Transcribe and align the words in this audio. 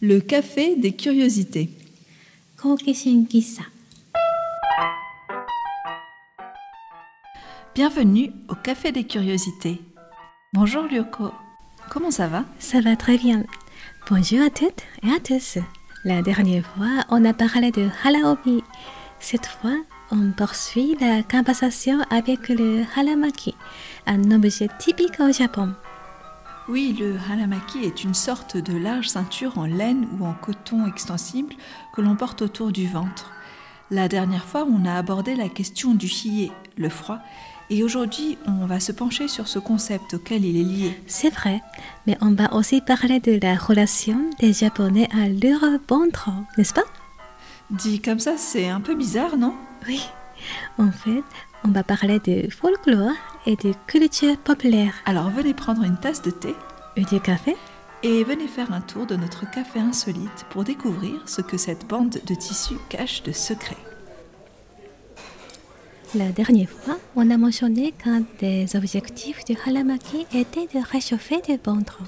Le 0.00 0.20
café 0.20 0.76
des 0.76 0.92
curiosités. 0.92 1.70
Bienvenue 7.74 8.30
au 8.48 8.54
café 8.54 8.92
des 8.92 9.02
curiosités. 9.02 9.80
Bonjour 10.52 10.84
Lyoko. 10.84 11.32
Comment 11.90 12.12
ça 12.12 12.28
va? 12.28 12.44
Ça 12.60 12.80
va 12.80 12.94
très 12.94 13.18
bien. 13.18 13.42
Bonjour 14.08 14.40
à 14.40 14.50
toutes 14.50 14.84
et 15.02 15.10
à 15.10 15.18
tous. 15.18 15.58
La 16.04 16.22
dernière 16.22 16.64
fois, 16.64 17.04
on 17.10 17.24
a 17.24 17.34
parlé 17.34 17.72
de 17.72 17.88
halaobi. 18.04 18.62
Cette 19.18 19.46
fois, 19.46 19.76
on 20.12 20.30
poursuit 20.30 20.96
la 21.00 21.24
conversation 21.24 22.02
avec 22.08 22.48
le 22.50 22.84
halamaki, 22.96 23.56
un 24.06 24.30
objet 24.30 24.68
typique 24.78 25.18
au 25.18 25.32
Japon. 25.32 25.74
Oui, 26.68 26.94
le 27.00 27.16
halamaki 27.30 27.78
est 27.78 28.04
une 28.04 28.12
sorte 28.12 28.58
de 28.58 28.76
large 28.76 29.08
ceinture 29.08 29.56
en 29.56 29.64
laine 29.64 30.06
ou 30.18 30.26
en 30.26 30.34
coton 30.34 30.86
extensible 30.86 31.54
que 31.94 32.02
l'on 32.02 32.14
porte 32.14 32.42
autour 32.42 32.72
du 32.72 32.86
ventre. 32.86 33.32
La 33.90 34.06
dernière 34.06 34.44
fois, 34.44 34.66
on 34.70 34.84
a 34.84 34.94
abordé 34.94 35.34
la 35.34 35.48
question 35.48 35.94
du 35.94 36.08
hiye, 36.08 36.52
le 36.76 36.90
froid, 36.90 37.20
et 37.70 37.82
aujourd'hui, 37.82 38.36
on 38.46 38.66
va 38.66 38.80
se 38.80 38.92
pencher 38.92 39.28
sur 39.28 39.48
ce 39.48 39.58
concept 39.58 40.12
auquel 40.14 40.44
il 40.44 40.58
est 40.58 40.62
lié. 40.62 41.00
C'est 41.06 41.30
vrai, 41.30 41.62
mais 42.06 42.18
on 42.20 42.32
va 42.32 42.52
aussi 42.52 42.82
parler 42.82 43.18
de 43.20 43.38
la 43.40 43.56
relation 43.56 44.28
des 44.38 44.52
Japonais 44.52 45.08
à 45.12 45.28
leur 45.28 45.60
ventre, 45.88 46.28
n'est-ce 46.58 46.74
pas? 46.74 46.84
Dit 47.70 48.02
comme 48.02 48.20
ça, 48.20 48.36
c'est 48.36 48.68
un 48.68 48.82
peu 48.82 48.94
bizarre, 48.94 49.38
non? 49.38 49.54
Oui. 49.86 50.02
En 50.76 50.90
fait, 50.90 51.24
on 51.64 51.68
va 51.68 51.82
parler 51.82 52.20
de 52.20 52.50
folklore 52.50 53.12
et 53.48 53.56
de 53.56 53.72
culture 53.86 54.36
populaire. 54.36 54.94
Alors 55.06 55.30
venez 55.30 55.54
prendre 55.54 55.82
une 55.82 55.96
tasse 55.96 56.20
de 56.20 56.30
thé 56.30 56.54
Et 56.96 57.04
du 57.04 57.18
café 57.18 57.56
et 58.04 58.22
venez 58.22 58.46
faire 58.46 58.72
un 58.72 58.82
tour 58.82 59.06
de 59.06 59.16
notre 59.16 59.50
café 59.50 59.80
insolite 59.80 60.46
pour 60.50 60.62
découvrir 60.62 61.26
ce 61.26 61.40
que 61.40 61.56
cette 61.56 61.88
bande 61.88 62.20
de 62.24 62.34
tissu 62.34 62.74
cache 62.88 63.24
de 63.24 63.32
secrets. 63.32 63.76
La 66.14 66.30
dernière 66.30 66.68
fois, 66.68 66.98
on 67.16 67.28
a 67.28 67.36
mentionné 67.36 67.92
qu'un 67.92 68.22
des 68.38 68.76
objectifs 68.76 69.44
du 69.44 69.56
halamaki 69.66 70.26
était 70.32 70.68
de 70.72 70.80
réchauffer 70.92 71.40
le 71.48 71.56
ventre. 71.64 72.00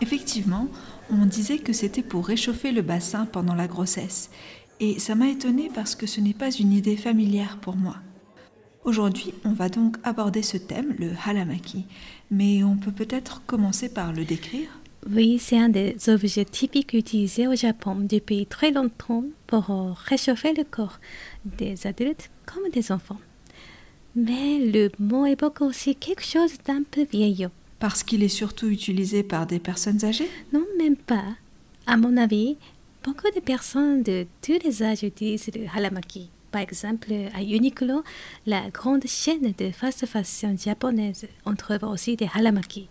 Effectivement, 0.00 0.68
on 1.10 1.26
disait 1.26 1.58
que 1.58 1.72
c'était 1.72 2.02
pour 2.02 2.26
réchauffer 2.26 2.72
le 2.72 2.82
bassin 2.82 3.26
pendant 3.26 3.54
la 3.54 3.66
grossesse. 3.66 4.30
Et 4.80 4.98
ça 4.98 5.14
m'a 5.14 5.28
étonnée 5.28 5.70
parce 5.74 5.94
que 5.94 6.06
ce 6.06 6.20
n'est 6.20 6.34
pas 6.34 6.50
une 6.50 6.72
idée 6.72 6.96
familière 6.96 7.58
pour 7.60 7.76
moi. 7.76 7.96
Aujourd'hui, 8.86 9.34
on 9.44 9.52
va 9.52 9.68
donc 9.68 9.96
aborder 10.04 10.42
ce 10.42 10.56
thème, 10.56 10.94
le 11.00 11.10
halamaki, 11.26 11.86
mais 12.30 12.62
on 12.62 12.76
peut 12.76 12.92
peut-être 12.92 13.42
commencer 13.44 13.88
par 13.88 14.12
le 14.12 14.24
décrire. 14.24 14.68
Oui, 15.10 15.40
c'est 15.40 15.58
un 15.58 15.68
des 15.68 15.96
objets 16.06 16.44
typiques 16.44 16.92
utilisés 16.92 17.48
au 17.48 17.56
Japon 17.56 17.96
depuis 17.98 18.46
très 18.46 18.70
longtemps 18.70 19.24
pour 19.48 19.64
réchauffer 20.04 20.54
le 20.54 20.62
corps 20.62 21.00
des 21.44 21.84
adultes 21.88 22.30
comme 22.46 22.70
des 22.72 22.92
enfants. 22.92 23.18
Mais 24.14 24.60
le 24.60 24.92
mot 25.00 25.26
évoque 25.26 25.62
aussi 25.62 25.96
quelque 25.96 26.24
chose 26.24 26.52
d'un 26.64 26.84
peu 26.88 27.04
vieillot. 27.10 27.50
Parce 27.80 28.04
qu'il 28.04 28.22
est 28.22 28.28
surtout 28.28 28.68
utilisé 28.68 29.24
par 29.24 29.48
des 29.48 29.58
personnes 29.58 30.04
âgées? 30.04 30.30
Non, 30.52 30.64
même 30.78 30.96
pas. 30.96 31.24
À 31.88 31.96
mon 31.96 32.16
avis, 32.16 32.56
beaucoup 33.02 33.30
de 33.34 33.40
personnes 33.40 34.04
de 34.04 34.26
tous 34.42 34.60
les 34.64 34.84
âges 34.84 35.02
utilisent 35.02 35.50
le 35.52 35.66
halamaki. 35.74 36.30
Par 36.56 36.62
exemple, 36.62 37.12
à 37.34 37.42
Uniqlo, 37.42 38.02
la 38.46 38.70
grande 38.70 39.06
chaîne 39.06 39.52
de 39.58 39.70
fast 39.72 40.06
fashion 40.06 40.56
japonaise, 40.56 41.26
on 41.44 41.54
trouve 41.54 41.84
aussi 41.84 42.16
des 42.16 42.30
halamaki. 42.32 42.88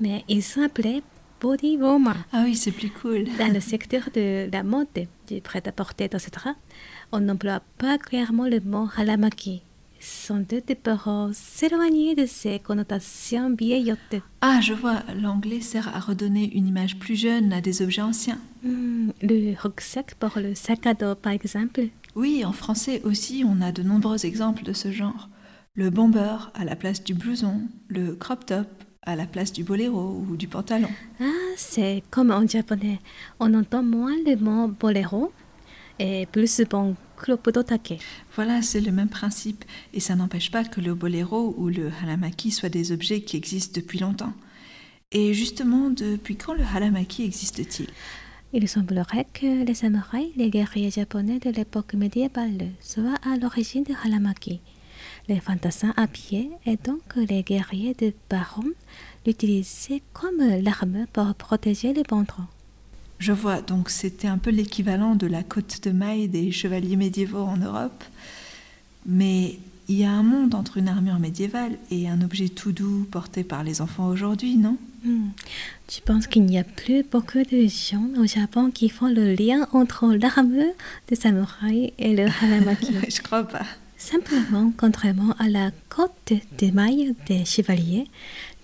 Mais 0.00 0.24
ils 0.28 0.42
sont 0.42 0.62
appelés 0.62 1.04
body 1.40 1.76
warmer. 1.76 2.18
Ah 2.32 2.42
oui, 2.44 2.56
c'est 2.56 2.72
plus 2.72 2.90
cool. 2.90 3.26
Dans 3.38 3.54
le 3.54 3.60
secteur 3.60 4.08
de 4.12 4.50
la 4.50 4.64
mode, 4.64 4.88
du 5.28 5.40
prêt-à-porter, 5.40 6.06
etc., 6.06 6.30
on 7.12 7.20
n'emploie 7.20 7.62
pas 7.78 7.98
clairement 7.98 8.48
le 8.48 8.58
mot 8.58 8.88
halamaki. 8.96 9.62
Sans 10.00 10.40
doute 10.40 10.74
pour 10.82 11.30
s'éloigner 11.32 12.16
de 12.16 12.26
ces 12.26 12.58
connotations 12.58 13.54
vieillottes. 13.54 14.16
Ah, 14.40 14.58
je 14.60 14.74
vois, 14.74 15.04
l'anglais 15.14 15.60
sert 15.60 15.86
à 15.94 16.00
redonner 16.00 16.50
une 16.56 16.66
image 16.66 16.98
plus 16.98 17.14
jeune 17.14 17.52
à 17.52 17.60
des 17.60 17.80
objets 17.80 18.02
anciens. 18.02 18.40
Hmm, 18.64 19.10
le 19.22 19.54
rucksack 19.56 20.16
pour 20.16 20.32
le 20.40 20.56
sac 20.56 20.84
à 20.88 20.94
dos, 20.94 21.14
par 21.14 21.30
exemple. 21.30 21.82
Oui, 22.14 22.44
en 22.44 22.52
français 22.52 23.00
aussi, 23.04 23.44
on 23.46 23.60
a 23.62 23.72
de 23.72 23.82
nombreux 23.82 24.26
exemples 24.26 24.64
de 24.64 24.72
ce 24.72 24.92
genre. 24.92 25.28
Le 25.74 25.88
bomber 25.88 26.36
à 26.54 26.64
la 26.64 26.76
place 26.76 27.02
du 27.02 27.14
blouson, 27.14 27.62
le 27.88 28.14
crop 28.14 28.44
top 28.44 28.68
à 29.04 29.16
la 29.16 29.26
place 29.26 29.52
du 29.52 29.64
boléro 29.64 30.24
ou 30.28 30.36
du 30.36 30.46
pantalon. 30.46 30.90
Ah, 31.20 31.24
c'est 31.56 32.02
comme 32.10 32.30
en 32.30 32.46
japonais. 32.46 32.98
On 33.40 33.54
entend 33.54 33.82
moins 33.82 34.14
le 34.26 34.36
mot 34.36 34.68
boléro 34.68 35.32
et 35.98 36.26
plus 36.26 36.60
bon 36.68 36.94
klopodotake. 37.16 38.00
Voilà, 38.34 38.60
c'est 38.60 38.80
le 38.80 38.92
même 38.92 39.08
principe, 39.08 39.64
et 39.94 40.00
ça 40.00 40.14
n'empêche 40.14 40.50
pas 40.50 40.64
que 40.64 40.80
le 40.80 40.94
boléro 40.94 41.54
ou 41.56 41.68
le 41.68 41.90
halamaki 42.02 42.50
soient 42.50 42.68
des 42.68 42.92
objets 42.92 43.22
qui 43.22 43.36
existent 43.36 43.80
depuis 43.80 43.98
longtemps. 43.98 44.34
Et 45.10 45.34
justement, 45.34 45.90
depuis 45.90 46.36
quand 46.36 46.54
le 46.54 46.64
halamaki 46.74 47.22
existe-t-il? 47.22 47.88
Il 48.54 48.68
semblerait 48.68 49.26
que 49.32 49.64
les 49.64 49.72
samouraïs, 49.72 50.30
les 50.36 50.50
guerriers 50.50 50.90
japonais 50.90 51.38
de 51.38 51.48
l'époque 51.48 51.94
médiévale, 51.94 52.68
soient 52.80 53.18
à 53.22 53.38
l'origine 53.38 53.82
du 53.82 53.94
halamaki. 54.04 54.60
Les 55.26 55.40
fantassins 55.40 55.94
à 55.96 56.06
pied 56.06 56.50
et 56.66 56.76
donc 56.76 57.16
les 57.16 57.42
guerriers 57.42 57.94
de 57.94 58.12
Baron 58.28 58.72
l'utilisaient 59.26 60.02
comme 60.12 60.42
l'arme 60.62 61.06
pour 61.14 61.34
protéger 61.34 61.94
les 61.94 62.02
ventre. 62.06 62.40
Je 63.18 63.32
vois, 63.32 63.62
donc 63.62 63.88
c'était 63.88 64.28
un 64.28 64.36
peu 64.36 64.50
l'équivalent 64.50 65.14
de 65.14 65.26
la 65.26 65.42
côte 65.42 65.82
de 65.84 65.90
maille 65.90 66.28
des 66.28 66.52
chevaliers 66.52 66.96
médiévaux 66.96 67.44
en 67.44 67.56
Europe. 67.56 68.04
Mais 69.06 69.58
il 69.88 69.98
y 69.98 70.04
a 70.04 70.10
un 70.10 70.22
monde 70.22 70.54
entre 70.54 70.78
une 70.78 70.88
armure 70.88 71.18
médiévale 71.18 71.78
et 71.90 72.08
un 72.08 72.20
objet 72.22 72.48
tout 72.48 72.72
doux 72.72 73.06
porté 73.10 73.44
par 73.44 73.64
les 73.64 73.80
enfants 73.80 74.08
aujourd'hui, 74.08 74.56
non? 74.56 74.76
Hmm. 75.04 75.30
Tu 75.88 76.00
penses 76.00 76.28
qu'il 76.28 76.44
n'y 76.44 76.58
a 76.58 76.64
plus 76.64 77.02
beaucoup 77.02 77.42
de 77.42 77.66
gens 77.66 78.06
au 78.20 78.26
Japon 78.26 78.70
qui 78.70 78.88
font 78.88 79.08
le 79.08 79.34
lien 79.34 79.66
entre 79.72 80.14
l'armure 80.14 80.72
des 81.08 81.16
samouraïs 81.16 81.92
et 81.98 82.14
le 82.14 82.26
halamaki 82.42 82.94
Je 83.08 83.20
crois 83.20 83.42
pas. 83.44 83.66
Simplement, 84.02 84.72
contrairement 84.76 85.32
à 85.38 85.48
la 85.48 85.70
côte 85.88 86.32
de 86.32 86.70
maille 86.72 87.14
des 87.28 87.44
chevaliers, 87.44 88.08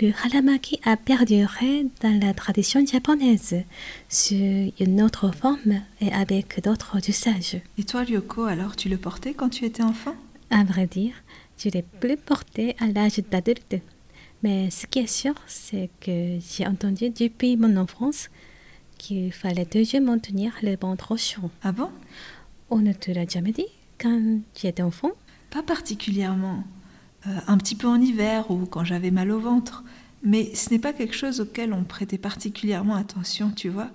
le 0.00 0.12
halamaki 0.24 0.80
a 0.84 0.96
perduré 0.96 1.86
dans 2.02 2.20
la 2.20 2.34
tradition 2.34 2.84
japonaise 2.84 3.54
sous 4.08 4.72
une 4.80 5.00
autre 5.00 5.30
forme 5.32 5.80
et 6.00 6.12
avec 6.12 6.60
d'autres 6.64 6.98
usages. 7.08 7.60
Et 7.78 7.84
toi, 7.84 8.02
Ryoko, 8.02 8.44
alors 8.44 8.74
tu 8.74 8.88
le 8.88 8.96
portais 8.96 9.32
quand 9.32 9.48
tu 9.48 9.64
étais 9.64 9.84
enfant? 9.84 10.16
À 10.50 10.64
vrai 10.64 10.86
dire, 10.86 11.14
je 11.58 11.68
l'ai 11.68 11.82
plus 11.82 12.16
porté 12.16 12.74
à 12.78 12.86
l'âge 12.86 13.20
d'adulte. 13.30 13.76
Mais 14.42 14.70
ce 14.70 14.86
qui 14.86 15.00
est 15.00 15.06
sûr, 15.06 15.34
c'est 15.46 15.90
que 16.00 16.38
j'ai 16.40 16.66
entendu 16.66 17.10
depuis 17.10 17.56
mon 17.56 17.76
enfance 17.76 18.30
qu'il 18.96 19.32
fallait 19.32 19.66
toujours 19.66 20.00
maintenir 20.00 20.52
le 20.62 20.76
ventre 20.76 21.16
chaud. 21.16 21.50
Ah 21.62 21.72
bon? 21.72 21.90
On 22.70 22.78
ne 22.78 22.92
te 22.92 23.10
l'a 23.10 23.26
jamais 23.26 23.52
dit 23.52 23.66
quand 23.98 24.40
tu 24.54 24.66
étais 24.66 24.82
enfant? 24.82 25.10
Pas 25.50 25.62
particulièrement. 25.62 26.64
Euh, 27.26 27.30
un 27.46 27.58
petit 27.58 27.74
peu 27.74 27.88
en 27.88 28.00
hiver 28.00 28.50
ou 28.50 28.66
quand 28.66 28.84
j'avais 28.84 29.10
mal 29.10 29.30
au 29.30 29.40
ventre. 29.40 29.82
Mais 30.22 30.54
ce 30.54 30.70
n'est 30.70 30.78
pas 30.78 30.92
quelque 30.92 31.14
chose 31.14 31.40
auquel 31.40 31.72
on 31.72 31.84
prêtait 31.84 32.18
particulièrement 32.18 32.94
attention, 32.94 33.50
tu 33.50 33.68
vois. 33.68 33.90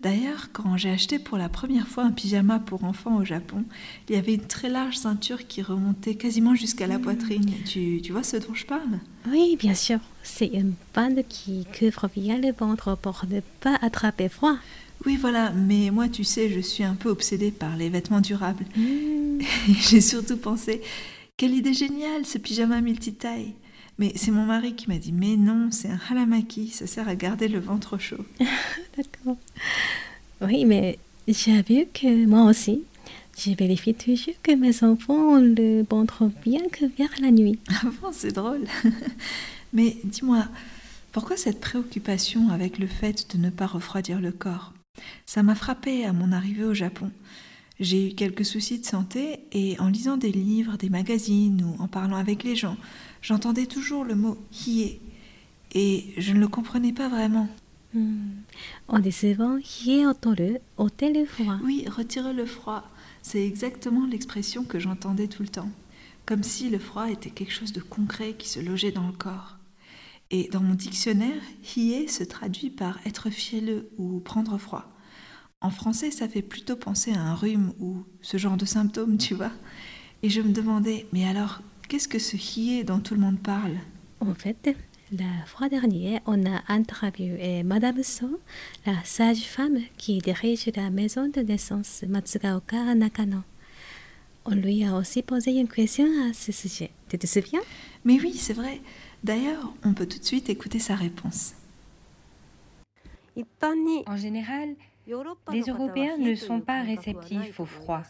D'ailleurs, 0.00 0.48
quand 0.54 0.78
j'ai 0.78 0.88
acheté 0.88 1.18
pour 1.18 1.36
la 1.36 1.50
première 1.50 1.86
fois 1.86 2.04
un 2.04 2.10
pyjama 2.10 2.58
pour 2.58 2.84
enfants 2.84 3.18
au 3.18 3.24
Japon, 3.24 3.64
il 4.08 4.14
y 4.14 4.18
avait 4.18 4.34
une 4.34 4.46
très 4.46 4.70
large 4.70 4.96
ceinture 4.96 5.46
qui 5.46 5.60
remontait 5.60 6.14
quasiment 6.14 6.54
jusqu'à 6.54 6.86
la 6.86 6.98
poitrine. 6.98 7.44
Tu, 7.66 8.00
tu 8.02 8.12
vois 8.12 8.22
ce 8.22 8.38
dont 8.38 8.54
je 8.54 8.64
parle? 8.64 8.98
Oui, 9.28 9.56
bien 9.58 9.74
sûr. 9.74 9.98
C'est 10.22 10.46
une 10.46 10.72
bande 10.94 11.22
qui 11.28 11.66
couvre 11.78 12.08
bien 12.16 12.38
le 12.38 12.52
ventre 12.52 12.96
pour 12.96 13.24
ne 13.28 13.40
pas 13.60 13.76
attraper 13.82 14.30
froid. 14.30 14.56
Oui, 15.04 15.18
voilà, 15.18 15.50
mais 15.50 15.90
moi, 15.90 16.08
tu 16.08 16.24
sais, 16.24 16.48
je 16.48 16.60
suis 16.60 16.84
un 16.84 16.94
peu 16.94 17.10
obsédée 17.10 17.50
par 17.50 17.76
les 17.76 17.90
vêtements 17.90 18.20
durables. 18.22 18.64
Et 18.76 19.74
j'ai 19.74 20.00
surtout 20.00 20.38
pensé, 20.38 20.80
quelle 21.36 21.54
idée 21.54 21.74
géniale, 21.74 22.24
ce 22.24 22.38
pyjama 22.38 22.80
multitaille. 22.80 23.54
Mais 24.00 24.12
c'est 24.16 24.30
mon 24.30 24.46
mari 24.46 24.74
qui 24.74 24.88
m'a 24.88 24.96
dit, 24.96 25.12
mais 25.12 25.36
non, 25.36 25.68
c'est 25.70 25.88
un 25.90 26.00
halamaki, 26.10 26.68
ça 26.68 26.86
sert 26.86 27.06
à 27.06 27.14
garder 27.14 27.48
le 27.48 27.60
ventre 27.60 27.98
chaud. 27.98 28.24
D'accord. 28.96 29.36
Oui, 30.40 30.64
mais 30.64 30.98
j'ai 31.28 31.62
vu 31.62 31.86
que 31.92 32.26
moi 32.26 32.44
aussi, 32.44 32.82
je 33.38 33.50
vérifie 33.52 33.94
toujours 33.94 34.34
que 34.42 34.52
mes 34.52 34.82
enfants 34.82 35.34
ont 35.34 35.36
le 35.36 35.84
bien 36.42 36.62
couvert 36.76 37.10
la 37.20 37.30
nuit. 37.30 37.58
Ah 37.70 37.88
bon, 38.00 38.08
c'est 38.12 38.32
drôle. 38.32 38.64
Mais 39.72 39.96
dis-moi, 40.04 40.46
pourquoi 41.12 41.36
cette 41.36 41.60
préoccupation 41.60 42.48
avec 42.50 42.78
le 42.78 42.86
fait 42.86 43.34
de 43.34 43.40
ne 43.40 43.50
pas 43.50 43.66
refroidir 43.66 44.20
le 44.20 44.32
corps? 44.32 44.72
Ça 45.26 45.42
m'a 45.42 45.54
frappé 45.54 46.04
à 46.04 46.12
mon 46.12 46.32
arrivée 46.32 46.64
au 46.64 46.74
Japon. 46.74 47.10
J'ai 47.78 48.08
eu 48.08 48.14
quelques 48.14 48.44
soucis 48.44 48.78
de 48.78 48.84
santé 48.84 49.40
et 49.52 49.78
en 49.78 49.88
lisant 49.88 50.16
des 50.16 50.32
livres, 50.32 50.76
des 50.76 50.90
magazines 50.90 51.64
ou 51.64 51.82
en 51.82 51.86
parlant 51.86 52.16
avec 52.16 52.44
les 52.44 52.56
gens, 52.56 52.76
j'entendais 53.22 53.66
toujours 53.66 54.04
le 54.04 54.14
mot 54.14 54.36
hié 54.66 55.00
et 55.72 56.04
je 56.18 56.32
ne 56.32 56.40
le 56.40 56.48
comprenais 56.48 56.92
pas 56.92 57.08
vraiment. 57.08 57.48
Hmm. 57.92 58.42
On 58.88 58.98
dit 58.98 59.12
souvent 59.12 59.58
hié 59.58 60.06
otoru, 60.06 60.58
ôter 60.76 61.12
le 61.12 61.26
froid. 61.26 61.56
Oui, 61.64 61.86
retirer 61.88 62.32
le 62.32 62.46
froid. 62.46 62.84
C'est 63.22 63.44
exactement 63.44 64.06
l'expression 64.06 64.64
que 64.64 64.78
j'entendais 64.78 65.26
tout 65.26 65.42
le 65.42 65.48
temps. 65.48 65.70
Comme 66.24 66.42
si 66.42 66.70
le 66.70 66.78
froid 66.78 67.10
était 67.10 67.30
quelque 67.30 67.52
chose 67.52 67.72
de 67.72 67.80
concret 67.80 68.34
qui 68.34 68.48
se 68.48 68.60
logeait 68.60 68.92
dans 68.92 69.06
le 69.06 69.12
corps. 69.12 69.58
Et 70.30 70.48
dans 70.52 70.60
mon 70.60 70.74
dictionnaire, 70.74 71.42
hié 71.76 72.06
se 72.06 72.22
traduit 72.22 72.70
par 72.70 72.98
être 73.04 73.30
fielleux 73.30 73.90
ou 73.98 74.20
prendre 74.20 74.56
froid. 74.58 74.84
En 75.60 75.70
français, 75.70 76.10
ça 76.10 76.28
fait 76.28 76.42
plutôt 76.42 76.76
penser 76.76 77.12
à 77.12 77.20
un 77.20 77.34
rhume 77.34 77.72
ou 77.80 78.04
ce 78.22 78.36
genre 78.36 78.56
de 78.56 78.64
symptômes, 78.64 79.18
tu 79.18 79.34
vois. 79.34 79.50
Et 80.22 80.30
je 80.30 80.40
me 80.40 80.52
demandais, 80.52 81.06
mais 81.12 81.26
alors, 81.26 81.60
qu'est-ce 81.88 82.08
que 82.08 82.20
ce 82.20 82.36
hié 82.36 82.84
dont 82.84 83.00
tout 83.00 83.14
le 83.14 83.20
monde 83.20 83.40
parle? 83.40 83.76
En 84.20 84.34
fait, 84.34 84.76
la 85.12 85.44
fois 85.46 85.68
dernière, 85.68 86.20
on 86.26 86.46
a 86.46 86.62
interviewé 86.68 87.62
Madame 87.62 88.02
So, 88.02 88.40
la 88.86 89.02
sage-femme 89.04 89.78
qui 89.96 90.18
dirige 90.18 90.70
la 90.76 90.90
maison 90.90 91.28
de 91.28 91.40
naissance 91.40 92.04
Matsugaoka 92.08 92.80
à 92.80 92.94
Nakano. 92.94 93.38
On 94.44 94.54
lui 94.54 94.84
a 94.84 94.94
aussi 94.94 95.22
posé 95.22 95.52
une 95.52 95.68
question 95.68 96.06
à 96.28 96.32
ce 96.32 96.52
sujet. 96.52 96.90
Tu 97.08 97.18
te 97.18 97.26
souviens? 97.26 97.60
Mais 98.04 98.20
oui, 98.20 98.34
c'est 98.34 98.52
vrai. 98.52 98.80
D'ailleurs, 99.22 99.72
on 99.84 99.92
peut 99.92 100.06
tout 100.06 100.18
de 100.18 100.24
suite 100.24 100.48
écouter 100.48 100.78
sa 100.78 100.94
réponse. 100.94 101.54
En 104.06 104.16
général, 104.16 104.74
les 105.52 105.62
Européens 105.62 106.18
ne 106.18 106.34
sont 106.34 106.60
pas 106.60 106.82
réceptifs 106.82 107.58
au 107.58 107.66
froid. 107.66 108.02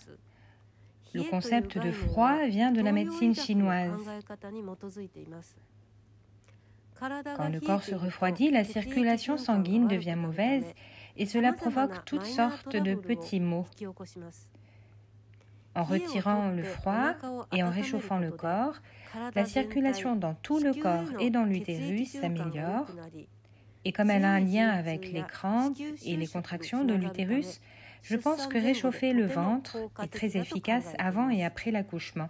Le 1.14 1.25
concept 1.25 1.79
de 1.79 1.91
froid 1.91 2.47
vient 2.47 2.70
de 2.70 2.81
la 2.81 2.93
médecine 2.93 3.35
chinoise. 3.35 3.99
Quand 7.37 7.49
le 7.49 7.61
corps 7.61 7.82
se 7.82 7.94
refroidit, 7.94 8.50
la 8.50 8.64
circulation 8.64 9.38
sanguine 9.38 9.88
devient 9.88 10.17
mauvaise 10.17 10.64
et 11.17 11.26
cela 11.26 11.52
provoque 11.52 12.05
toutes 12.05 12.25
sortes 12.25 12.76
de 12.76 12.94
petits 12.94 13.41
maux. 13.41 13.67
En 15.75 15.85
retirant 15.85 16.50
le 16.50 16.62
froid 16.62 17.14
et 17.52 17.62
en 17.62 17.70
réchauffant 17.70 18.19
le 18.19 18.31
corps, 18.31 18.75
la 19.35 19.44
circulation 19.44 20.17
dans 20.17 20.35
tout 20.35 20.58
le 20.58 20.75
corps 20.75 21.20
et 21.20 21.31
dans 21.31 21.44
l'utérus 21.44 22.12
s'améliore. 22.12 22.87
Et 23.85 23.93
comme 23.93 24.11
elle 24.11 24.25
a 24.25 24.32
un 24.32 24.41
lien 24.41 24.69
avec 24.69 25.11
les 25.12 25.23
crampes 25.23 25.79
et 26.05 26.17
les 26.17 26.26
contractions 26.26 26.85
de 26.85 26.94
l'utérus, 26.94 27.61
je 28.02 28.17
pense 28.17 28.47
que 28.47 28.58
réchauffer 28.58 29.12
le 29.12 29.26
ventre 29.26 29.79
est 30.02 30.12
très 30.12 30.37
efficace 30.37 30.94
avant 30.99 31.31
et 31.31 31.44
après 31.44 31.70
l'accouchement. 31.70 32.29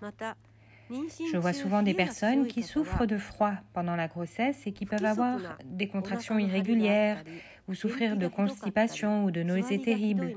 Je 1.32 1.36
vois 1.36 1.52
souvent 1.52 1.82
des 1.82 1.94
personnes 1.94 2.46
qui 2.46 2.62
souffrent 2.62 3.06
de 3.06 3.16
froid 3.16 3.52
pendant 3.72 3.96
la 3.96 4.08
grossesse 4.08 4.66
et 4.66 4.72
qui 4.72 4.86
peuvent 4.86 5.04
avoir 5.04 5.38
des 5.64 5.88
contractions 5.88 6.38
irrégulières 6.38 7.22
ou 7.68 7.74
souffrir 7.74 8.16
de 8.16 8.26
constipation 8.26 9.24
ou 9.24 9.30
de 9.30 9.42
nausées 9.42 9.80
terribles. 9.80 10.36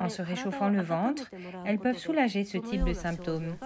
En 0.00 0.08
se 0.08 0.22
réchauffant 0.22 0.68
le 0.68 0.82
ventre, 0.82 1.30
elles 1.66 1.78
peuvent 1.78 1.98
soulager 1.98 2.44
ce 2.44 2.58
type 2.58 2.84
de 2.84 2.94
symptômes. 2.94 3.56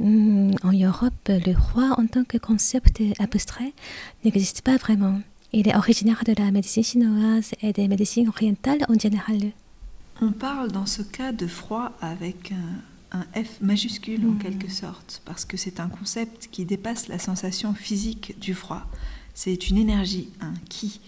Hmm, 0.00 0.50
en 0.64 0.72
Europe, 0.72 1.28
le 1.28 1.54
froid 1.54 1.94
en 1.96 2.06
tant 2.06 2.24
que 2.24 2.36
concept 2.36 3.00
abstrait 3.20 3.72
n'existe 4.24 4.62
pas 4.62 4.76
vraiment. 4.76 5.20
Il 5.52 5.68
est 5.68 5.76
originaire 5.76 6.24
de 6.26 6.34
la 6.36 6.50
médecine 6.50 6.82
chinoise 6.82 7.52
et 7.62 7.72
des 7.72 7.86
médecines 7.86 8.28
orientales 8.28 8.84
en 8.88 8.98
général. 8.98 9.52
On 10.20 10.32
parle 10.32 10.70
dans 10.70 10.86
ce 10.86 11.02
cas 11.02 11.32
de 11.32 11.46
froid 11.46 11.92
avec 12.00 12.52
un, 12.52 13.24
F 13.34 13.60
majuscule 13.60 14.26
en 14.26 14.32
hmm. 14.32 14.38
quelque 14.38 14.70
sorte, 14.70 15.22
parce 15.24 15.44
que 15.44 15.56
c'est 15.56 15.78
un 15.78 15.88
concept 15.88 16.48
qui 16.50 16.64
dépasse 16.64 17.06
la 17.06 17.20
sensation 17.20 17.72
physique 17.72 18.34
du 18.40 18.54
froid. 18.54 18.82
C'est 19.34 19.68
une 19.68 19.78
énergie, 19.78 20.30
un 20.40 20.54
qui. 20.68 21.00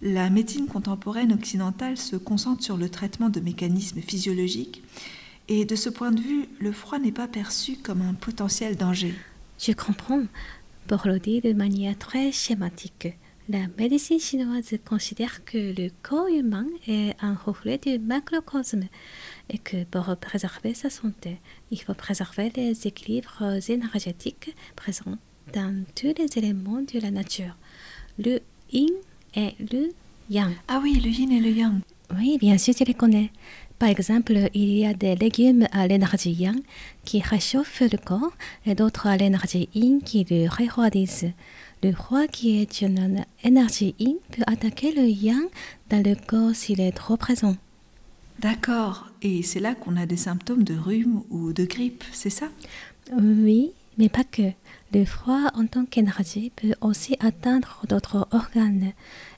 La 0.00 0.30
médecine 0.30 0.66
contemporaine 0.66 1.32
occidentale 1.32 1.98
se 1.98 2.16
concentre 2.16 2.64
sur 2.64 2.76
le 2.78 2.88
traitement 2.88 3.28
de 3.28 3.40
mécanismes 3.40 4.00
physiologiques 4.00 4.82
et 5.48 5.64
de 5.64 5.76
ce 5.76 5.88
point 5.88 6.10
de 6.10 6.20
vue, 6.20 6.48
le 6.58 6.72
froid 6.72 6.98
n'est 6.98 7.12
pas 7.12 7.28
perçu 7.28 7.76
comme 7.76 8.02
un 8.02 8.14
potentiel 8.14 8.76
danger. 8.76 9.14
Je 9.58 9.72
comprends. 9.72 10.22
Dire 10.88 11.42
de 11.42 11.52
manière 11.52 11.98
très 11.98 12.30
schématique, 12.30 13.08
la 13.48 13.66
médecine 13.78 14.18
chinoise 14.18 14.74
considère 14.84 15.44
que 15.44 15.58
le 15.58 15.90
corps 16.02 16.26
humain 16.26 16.66
est 16.88 17.14
un 17.20 17.34
reflet 17.34 17.78
du 17.78 17.98
macrocosme 17.98 18.84
et 19.50 19.58
que 19.58 19.84
pour 19.84 20.16
préserver 20.16 20.74
sa 20.74 20.90
santé, 20.90 21.38
il 21.70 21.80
faut 21.80 21.94
préserver 21.94 22.50
les 22.56 22.86
équilibres 22.86 23.58
énergétiques 23.68 24.54
présents 24.74 25.18
dans 25.52 25.84
tous 25.94 26.12
les 26.18 26.38
éléments 26.38 26.82
de 26.82 27.00
la 27.00 27.12
nature. 27.12 27.56
Le 28.18 28.40
yin 28.72 28.90
et 29.36 29.54
le 29.60 29.90
yang. 30.28 30.52
Ah 30.66 30.80
oui, 30.82 31.00
le 31.00 31.10
yin 31.10 31.30
et 31.30 31.40
le 31.40 31.50
yang. 31.50 31.80
Oui, 32.16 32.38
bien 32.38 32.58
sûr, 32.58 32.74
tu 32.74 32.84
les 32.84 32.94
connais. 32.94 33.30
Par 33.78 33.90
exemple, 33.90 34.32
il 34.54 34.76
y 34.76 34.86
a 34.86 34.94
des 34.94 35.14
légumes 35.14 35.68
à 35.70 35.86
l'énergie 35.86 36.32
yang 36.32 36.60
qui 37.04 37.20
réchauffent 37.20 37.80
le 37.80 37.98
corps 37.98 38.32
et 38.64 38.74
d'autres 38.74 39.06
à 39.06 39.16
l'énergie 39.16 39.68
yin 39.74 40.00
qui 40.02 40.26
le 40.28 40.48
refroidissent. 40.48 41.26
Le 41.82 41.92
froid 41.92 42.26
qui 42.26 42.60
est 42.60 42.80
une 42.80 43.24
énergie 43.44 43.94
yin 43.98 44.16
peut 44.32 44.42
attaquer 44.46 44.92
le 44.92 45.06
yang 45.06 45.48
dans 45.90 46.02
le 46.02 46.14
corps 46.14 46.54
s'il 46.54 46.80
est 46.80 46.92
trop 46.92 47.16
présent. 47.16 47.56
D'accord. 48.40 49.10
Et 49.22 49.42
c'est 49.42 49.60
là 49.60 49.74
qu'on 49.74 49.96
a 49.96 50.06
des 50.06 50.16
symptômes 50.16 50.64
de 50.64 50.74
rhume 50.76 51.22
ou 51.30 51.52
de 51.52 51.64
grippe, 51.64 52.04
c'est 52.12 52.30
ça? 52.30 52.48
Oui, 53.12 53.72
mais 53.98 54.08
pas 54.08 54.24
que. 54.24 54.50
Le 54.92 55.04
froid 55.04 55.50
en 55.54 55.66
tant 55.66 55.84
qu'énergie 55.84 56.50
peut 56.54 56.74
aussi 56.80 57.16
atteindre 57.20 57.82
d'autres 57.88 58.26
organes 58.30 58.92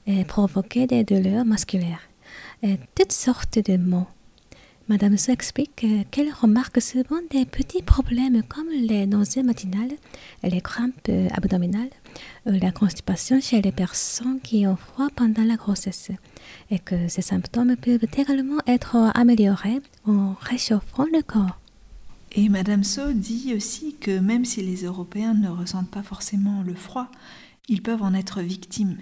et 0.07 0.25
provoquer 0.25 0.87
des 0.87 1.05
douleurs 1.05 1.45
musculaires 1.45 2.09
et 2.63 2.77
toutes 2.95 3.13
sortes 3.13 3.59
de 3.59 3.77
maux. 3.77 4.07
Madame 4.89 5.19
Se 5.19 5.31
explique 5.31 5.85
qu'elle 6.11 6.33
remarque 6.33 6.81
souvent 6.81 7.21
des 7.31 7.45
petits 7.45 7.83
problèmes 7.83 8.43
comme 8.43 8.71
les 8.71 9.07
nausées 9.07 9.43
matinales, 9.43 9.93
les 10.43 10.63
crampes 10.63 11.11
abdominales, 11.35 11.91
ou 12.47 12.53
la 12.53 12.71
constipation 12.71 13.39
chez 13.39 13.61
les 13.61 13.71
personnes 13.71 14.41
qui 14.41 14.67
ont 14.67 14.77
froid 14.77 15.09
pendant 15.15 15.45
la 15.45 15.57
grossesse, 15.57 16.11
et 16.71 16.79
que 16.79 17.07
ces 17.09 17.21
symptômes 17.21 17.77
peuvent 17.77 18.07
également 18.17 18.61
être 18.67 18.97
améliorés 19.15 19.83
en 20.07 20.35
réchauffant 20.41 21.05
le 21.13 21.21
corps. 21.21 21.61
Et 22.33 22.49
Madame 22.49 22.83
So 22.83 23.13
dit 23.13 23.53
aussi 23.55 23.95
que 24.01 24.19
même 24.19 24.47
si 24.47 24.63
les 24.63 24.85
Européens 24.85 25.35
ne 25.35 25.51
ressentent 25.51 25.91
pas 25.91 26.03
forcément 26.03 26.63
le 26.63 26.75
froid, 26.75 27.09
ils 27.69 27.83
peuvent 27.83 28.03
en 28.03 28.15
être 28.15 28.41
victimes. 28.41 28.97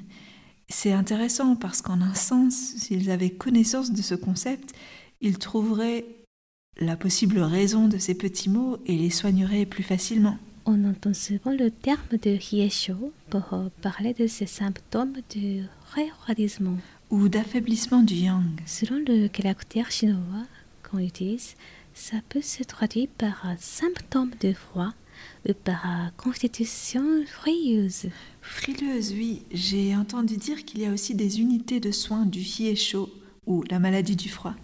C'est 0.68 0.92
intéressant 0.92 1.54
parce 1.54 1.80
qu'en 1.80 2.00
un 2.00 2.14
sens, 2.14 2.54
s'ils 2.76 3.08
avaient 3.08 3.30
connaissance 3.30 3.92
de 3.92 4.02
ce 4.02 4.16
concept, 4.16 4.74
ils 5.20 5.38
trouveraient 5.38 6.04
la 6.78 6.96
possible 6.96 7.38
raison 7.40 7.88
de 7.88 7.98
ces 7.98 8.14
petits 8.14 8.50
maux 8.50 8.78
et 8.86 8.96
les 8.96 9.10
soigneraient 9.10 9.66
plus 9.66 9.82
facilement. 9.82 10.38
On 10.66 10.84
entend 10.84 11.14
souvent 11.14 11.52
le 11.52 11.70
terme 11.70 12.18
de 12.22 12.36
hiesho 12.36 13.12
pour 13.30 13.44
parler 13.82 14.14
de 14.14 14.26
ces 14.26 14.46
symptômes 14.46 15.14
de 15.34 15.62
refroidissement 15.94 16.76
ou 17.10 17.28
d'affaiblissement 17.28 18.02
du 18.02 18.14
yang. 18.14 18.60
Selon 18.66 18.96
le 19.06 19.28
caractère 19.28 19.90
chinois 19.90 20.44
qu'on 20.82 20.98
utilise, 20.98 21.54
ça 21.94 22.16
peut 22.28 22.42
se 22.42 22.62
traduire 22.62 23.08
par 23.16 23.46
un 23.46 23.56
symptôme 23.58 24.32
de 24.40 24.52
froid 24.52 24.92
ou 25.48 25.52
par 25.54 26.12
constitution 26.16 27.24
frileuse. 27.26 28.08
Frileuse, 28.42 29.12
oui. 29.12 29.42
J'ai 29.52 29.96
entendu 29.96 30.36
dire 30.36 30.64
qu'il 30.64 30.80
y 30.80 30.86
a 30.86 30.92
aussi 30.92 31.14
des 31.14 31.40
unités 31.40 31.80
de 31.80 31.90
soins 31.90 32.26
du 32.26 32.40
hiesho 32.40 33.08
ou 33.46 33.62
la 33.70 33.78
maladie 33.78 34.16
du 34.16 34.28
froid. 34.28 34.54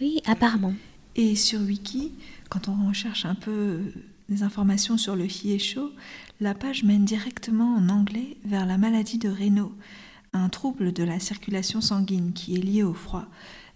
Oui, 0.00 0.20
apparemment. 0.26 0.74
Et 1.16 1.34
sur 1.36 1.60
Wiki, 1.60 2.12
quand 2.48 2.68
on 2.68 2.88
recherche 2.88 3.24
un 3.24 3.34
peu 3.34 3.80
des 4.28 4.42
informations 4.42 4.96
sur 4.96 5.16
le 5.16 5.26
hiesho, 5.26 5.92
la 6.40 6.54
page 6.54 6.84
mène 6.84 7.04
directement 7.04 7.74
en 7.74 7.88
anglais 7.88 8.36
vers 8.44 8.64
la 8.64 8.78
maladie 8.78 9.18
de 9.18 9.28
Raynaud, 9.28 9.72
un 10.32 10.48
trouble 10.48 10.92
de 10.92 11.02
la 11.02 11.18
circulation 11.18 11.80
sanguine 11.80 12.32
qui 12.32 12.54
est 12.54 12.62
lié 12.62 12.82
au 12.82 12.94
froid. 12.94 13.26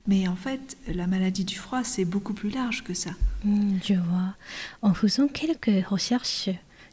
Mais 0.07 0.29
en 0.29 0.37
fait, 0.37 0.77
la 0.87 1.07
maladie 1.07 1.45
du 1.45 1.57
froid, 1.57 1.83
c'est 1.83 2.05
beaucoup 2.05 2.35
plus 2.35 2.51
large 2.51 2.85
que 2.85 2.95
ça. 2.95 3.11
Hmm, 3.43 3.79
je 3.83 3.95
vois. 3.95 4.35
En 4.83 4.95
faisant 4.95 5.29
quelques 5.29 5.87
recherches, 5.87 6.51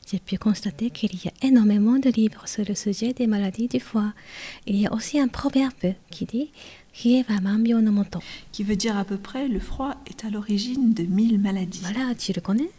j'ai 0.10 0.20
pu 0.20 0.38
constater 0.38 0.90
qu'il 0.90 1.14
y 1.16 1.28
a 1.28 1.48
énormément 1.48 2.00
de 2.00 2.10
livres 2.10 2.48
sur 2.48 2.66
le 2.68 2.76
sujet 2.76 3.14
des 3.14 3.28
maladies 3.28 3.68
du 3.68 3.80
foie. 3.80 4.14
Il 4.66 4.76
y 4.76 4.88
a 4.88 4.94
aussi 4.94 5.20
un 5.20 5.28
proverbe 5.28 5.94
qui 6.10 6.26
dit 6.26 6.52
qui 8.52 8.64
veut 8.64 8.76
dire 8.76 8.98
à 8.98 9.06
peu 9.06 9.18
près 9.18 9.48
le 9.48 9.60
froid 9.60 9.96
est 10.08 10.26
à 10.26 10.30
l'origine 10.30 10.94
de 10.94 11.04
mille 11.04 11.40
maladies. 11.40 11.82
Voilà, 11.82 12.14
tu 12.16 12.34
le 12.34 12.42
connais? 12.42 12.70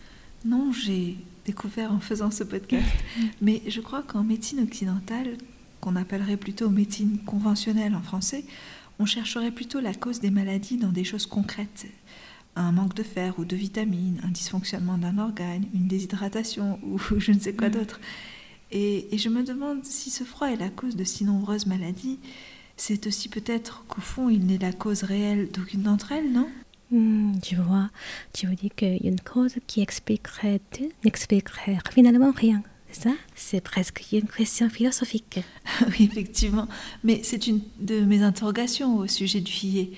Non, 0.45 0.73
j'ai 0.73 1.16
découvert 1.45 1.92
en 1.92 2.00
faisant 2.00 2.31
ce 2.31 2.45
podcast. 2.45 2.87
Mais 3.40 3.62
je 3.66 3.81
crois 3.81 4.02
qu'en 4.02 4.23
médecine 4.23 4.61
occidentale, 4.61 5.37
qu'on 5.81 5.97
appellerait 5.97 6.37
plutôt 6.37 6.71
médecine 6.71 7.19
conventionnelle 7.25 7.95
en 7.95 8.02
français, 8.02 8.45
on 8.99 9.07
chercherait 9.07 9.50
plutôt 9.50 9.81
la 9.81 9.95
cause 9.95 10.21
des 10.21 10.31
maladies 10.31 10.76
dans 10.76 10.92
des 10.92 11.04
choses 11.04 11.26
concrètes. 11.26 11.87
un 12.54 12.73
manque 12.73 12.95
de 12.95 13.02
fer 13.02 13.38
ou 13.38 13.45
de 13.47 13.57
vitamines, 13.57 14.21
un 14.25 14.28
dysfonctionnement 14.28 14.99
d'un 14.99 15.16
organe, 15.19 15.64
une 15.75 15.88
déshydratation 15.88 16.78
ou 16.87 16.99
je 17.19 17.33
ne 17.33 17.38
sais 17.38 17.54
quoi 17.54 17.69
mm. 17.69 17.73
d'autre. 17.73 18.00
Et, 18.71 19.09
je 19.19 19.28
me 19.28 19.42
demande 19.42 19.85
si 19.85 20.11
ce 20.11 20.25
froid 20.25 20.49
est 20.49 20.57
la 20.57 20.71
cause 20.71 20.97
de 20.97 21.04
si 21.04 21.25
nombreuses 21.25 21.66
maladies. 21.66 22.19
C'est 22.85 23.07
aussi 23.07 23.29
peut-être 23.29 23.85
qu'au 23.87 24.01
fond, 24.01 24.29
il 24.29 24.45
n'est 24.45 24.59
la 24.59 24.73
cause 24.73 25.05
réelle 25.05 25.49
d'aucune 25.53 25.83
d'entre 25.83 26.11
elles, 26.11 26.33
non? 26.33 26.49
Mm, 26.91 27.39
Tu 27.41 27.55
vois, 27.55 27.91
tu 28.33 28.49
veux 28.49 28.57
dire 28.57 28.73
qu'une 28.75 29.21
cause 29.21 29.55
qui 29.69 29.83
expliquerait 29.83 30.61
tout 30.77 30.91
n'expliquerait 31.05 31.79
finalement 31.93 32.33
rien. 32.33 32.61
C'est 32.91 33.03
ça? 33.05 33.15
C'est 33.37 33.61
presque 33.61 34.05
une 34.11 34.27
question 34.27 34.69
philosophique. 34.69 35.39
oui, 35.91 36.09
effectivement. 36.11 36.67
Mais 37.05 37.21
c'est 37.23 37.47
une 37.47 37.61
de 37.79 38.01
mes 38.01 38.25
interrogations 38.25 38.97
au 38.97 39.07
sujet 39.07 39.41
du 39.41 39.53
fillet. 39.53 39.93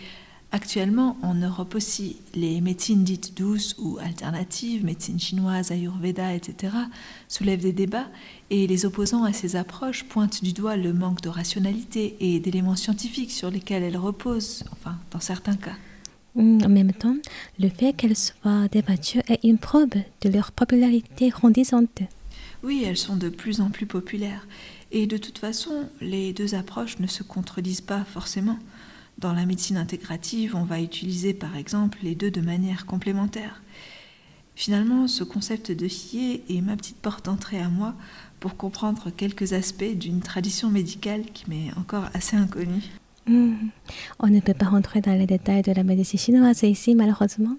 Actuellement, 0.55 1.17
en 1.23 1.35
Europe 1.35 1.75
aussi, 1.75 2.19
les 2.33 2.61
médecines 2.61 3.03
dites 3.03 3.37
douces 3.37 3.75
ou 3.77 3.99
alternatives, 3.99 4.85
médecine 4.85 5.19
chinoise, 5.19 5.73
ayurveda, 5.73 6.33
etc., 6.33 6.73
soulèvent 7.27 7.63
des 7.63 7.73
débats 7.73 8.07
et 8.51 8.69
les 8.69 8.87
opposants 8.87 9.25
à 9.25 9.33
ces 9.33 9.57
approches 9.57 10.05
pointent 10.05 10.45
du 10.45 10.53
doigt 10.53 10.77
le 10.77 10.93
manque 10.93 11.23
de 11.23 11.29
rationalité 11.29 12.15
et 12.21 12.39
d'éléments 12.39 12.77
scientifiques 12.77 13.33
sur 13.33 13.51
lesquels 13.51 13.83
elles 13.83 13.97
reposent, 13.97 14.63
enfin, 14.71 14.97
dans 15.11 15.19
certains 15.19 15.57
cas. 15.57 15.75
Hmm, 16.37 16.61
en 16.65 16.69
même 16.69 16.93
temps, 16.93 17.17
le 17.59 17.69
fait 17.69 17.93
qu'elles 17.93 18.17
soient 18.17 18.69
débattues 18.71 19.23
est 19.27 19.43
une 19.43 19.59
preuve 19.59 19.91
de 20.21 20.29
leur 20.29 20.53
popularité 20.53 21.31
grandissante. 21.31 22.03
Oui, 22.63 22.85
elles 22.87 22.97
sont 22.97 23.17
de 23.17 23.29
plus 23.29 23.61
en 23.61 23.71
plus 23.71 23.87
populaires. 23.87 24.47
Et 24.93 25.09
de 25.09 25.17
toute 25.17 25.39
façon, 25.39 25.89
les 26.01 26.33
deux 26.33 26.55
approches 26.55 27.01
ne 27.01 27.09
se 27.09 27.25
contredisent 27.25 27.81
pas 27.81 28.05
forcément. 28.05 28.61
Dans 29.25 29.33
la 29.33 29.47
médecine 29.47 29.79
intégrative, 29.79 30.55
on 30.55 30.65
va 30.65 30.83
utiliser 30.83 31.33
par 31.33 31.57
exemple 31.57 31.97
les 32.03 32.15
deux 32.15 32.31
de 32.31 32.43
manière 32.43 32.85
complémentaire. 32.85 33.63
Finalement, 34.55 35.09
ce 35.09 35.25
concept 35.25 35.73
de 35.73 35.89
fier 35.89 36.43
est 36.51 36.61
ma 36.61 36.77
petite 36.77 36.99
porte 36.99 37.25
d'entrée 37.25 37.59
à 37.59 37.71
moi 37.71 37.95
pour 38.39 38.59
comprendre 38.59 39.09
quelques 39.09 39.55
aspects 39.55 39.97
d'une 39.97 40.21
tradition 40.21 40.69
médicale 40.69 41.23
qui 41.33 41.49
m'est 41.49 41.73
encore 41.79 42.05
assez 42.13 42.37
inconnue. 42.37 42.83
Hmm. 43.27 43.55
On 44.19 44.27
ne 44.27 44.41
peut 44.41 44.53
pas 44.53 44.67
rentrer 44.67 45.01
dans 45.01 45.19
les 45.19 45.27
détails 45.27 45.63
de 45.63 45.73
la 45.73 45.85
médecine 45.85 46.21
chinoise 46.21 46.63
ici, 46.63 46.95
malheureusement, 46.95 47.57